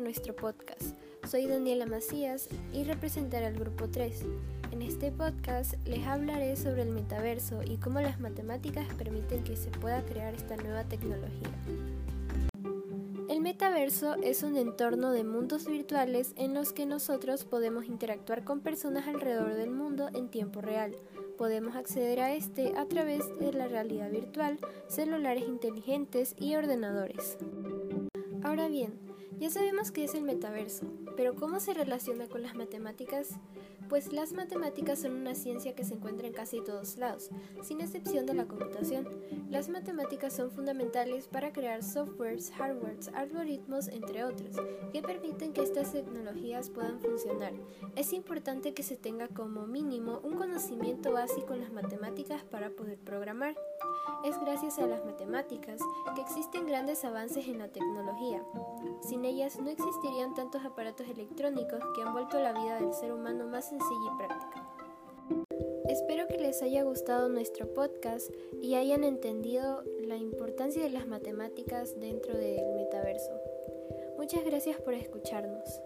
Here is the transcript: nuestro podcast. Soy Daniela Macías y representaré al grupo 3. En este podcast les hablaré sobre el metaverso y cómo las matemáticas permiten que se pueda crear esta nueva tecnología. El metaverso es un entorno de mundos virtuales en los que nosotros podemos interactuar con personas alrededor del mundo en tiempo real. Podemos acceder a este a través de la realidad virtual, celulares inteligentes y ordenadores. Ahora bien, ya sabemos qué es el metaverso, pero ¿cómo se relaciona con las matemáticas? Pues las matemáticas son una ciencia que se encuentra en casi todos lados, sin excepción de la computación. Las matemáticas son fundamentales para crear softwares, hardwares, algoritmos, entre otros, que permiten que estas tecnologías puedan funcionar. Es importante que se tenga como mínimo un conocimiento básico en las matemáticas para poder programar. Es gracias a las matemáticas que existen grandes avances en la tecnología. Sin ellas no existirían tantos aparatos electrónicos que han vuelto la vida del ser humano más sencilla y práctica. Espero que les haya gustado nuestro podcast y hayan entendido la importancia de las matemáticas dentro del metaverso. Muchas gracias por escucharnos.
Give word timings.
nuestro 0.00 0.34
podcast. 0.34 0.96
Soy 1.28 1.46
Daniela 1.46 1.86
Macías 1.86 2.48
y 2.72 2.82
representaré 2.82 3.46
al 3.46 3.54
grupo 3.54 3.88
3. 3.88 4.24
En 4.72 4.82
este 4.82 5.12
podcast 5.12 5.74
les 5.86 6.04
hablaré 6.06 6.56
sobre 6.56 6.82
el 6.82 6.90
metaverso 6.90 7.62
y 7.62 7.76
cómo 7.76 8.00
las 8.00 8.18
matemáticas 8.18 8.86
permiten 8.94 9.44
que 9.44 9.56
se 9.56 9.70
pueda 9.70 10.04
crear 10.04 10.34
esta 10.34 10.56
nueva 10.56 10.82
tecnología. 10.84 11.50
El 13.28 13.40
metaverso 13.40 14.16
es 14.16 14.42
un 14.42 14.56
entorno 14.56 15.12
de 15.12 15.22
mundos 15.22 15.66
virtuales 15.66 16.32
en 16.36 16.52
los 16.52 16.72
que 16.72 16.84
nosotros 16.84 17.44
podemos 17.44 17.86
interactuar 17.86 18.42
con 18.42 18.60
personas 18.60 19.06
alrededor 19.06 19.54
del 19.54 19.70
mundo 19.70 20.08
en 20.14 20.30
tiempo 20.30 20.60
real. 20.60 20.96
Podemos 21.38 21.76
acceder 21.76 22.20
a 22.20 22.34
este 22.34 22.76
a 22.76 22.86
través 22.86 23.22
de 23.38 23.52
la 23.52 23.68
realidad 23.68 24.10
virtual, 24.10 24.58
celulares 24.88 25.44
inteligentes 25.46 26.34
y 26.38 26.56
ordenadores. 26.56 27.36
Ahora 28.46 28.68
bien, 28.68 28.96
ya 29.38 29.50
sabemos 29.50 29.90
qué 29.90 30.04
es 30.04 30.14
el 30.14 30.22
metaverso, 30.22 30.86
pero 31.16 31.34
¿cómo 31.34 31.60
se 31.60 31.74
relaciona 31.74 32.26
con 32.26 32.42
las 32.42 32.54
matemáticas? 32.54 33.38
Pues 33.88 34.12
las 34.12 34.32
matemáticas 34.32 35.00
son 35.00 35.14
una 35.14 35.36
ciencia 35.36 35.76
que 35.76 35.84
se 35.84 35.94
encuentra 35.94 36.26
en 36.26 36.32
casi 36.32 36.60
todos 36.60 36.96
lados, 36.96 37.30
sin 37.62 37.80
excepción 37.80 38.26
de 38.26 38.34
la 38.34 38.46
computación. 38.46 39.06
Las 39.48 39.68
matemáticas 39.68 40.32
son 40.32 40.50
fundamentales 40.50 41.28
para 41.28 41.52
crear 41.52 41.84
softwares, 41.84 42.50
hardwares, 42.50 43.08
algoritmos, 43.14 43.86
entre 43.88 44.24
otros, 44.24 44.56
que 44.92 45.02
permiten 45.02 45.52
que 45.52 45.62
estas 45.62 45.92
tecnologías 45.92 46.70
puedan 46.70 46.98
funcionar. 46.98 47.52
Es 47.94 48.12
importante 48.12 48.74
que 48.74 48.82
se 48.82 48.96
tenga 48.96 49.28
como 49.28 49.68
mínimo 49.68 50.20
un 50.24 50.34
conocimiento 50.34 51.12
básico 51.12 51.54
en 51.54 51.60
las 51.60 51.72
matemáticas 51.72 52.42
para 52.42 52.70
poder 52.70 52.98
programar. 52.98 53.54
Es 54.24 54.40
gracias 54.40 54.78
a 54.78 54.86
las 54.86 55.04
matemáticas 55.04 55.80
que 56.14 56.22
existen 56.22 56.66
grandes 56.66 57.04
avances 57.04 57.46
en 57.46 57.58
la 57.58 57.68
tecnología. 57.68 58.42
Sin 59.00 59.24
ellas 59.26 59.58
no 59.58 59.68
existirían 59.68 60.34
tantos 60.34 60.64
aparatos 60.64 61.08
electrónicos 61.08 61.80
que 61.94 62.02
han 62.02 62.12
vuelto 62.12 62.38
la 62.38 62.52
vida 62.52 62.80
del 62.80 62.92
ser 62.94 63.12
humano 63.12 63.46
más 63.46 63.68
sencilla 63.68 64.12
y 64.12 64.16
práctica. 64.16 64.68
Espero 65.88 66.26
que 66.26 66.38
les 66.38 66.62
haya 66.62 66.82
gustado 66.82 67.28
nuestro 67.28 67.72
podcast 67.72 68.30
y 68.60 68.74
hayan 68.74 69.04
entendido 69.04 69.82
la 70.00 70.16
importancia 70.16 70.82
de 70.82 70.90
las 70.90 71.06
matemáticas 71.06 71.98
dentro 71.98 72.36
del 72.36 72.74
metaverso. 72.74 73.32
Muchas 74.16 74.44
gracias 74.44 74.80
por 74.80 74.94
escucharnos. 74.94 75.80